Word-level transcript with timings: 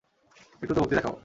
একটু 0.61 0.73
তো 0.73 0.79
ভক্তি 0.81 0.95
দেখাও। 0.95 1.15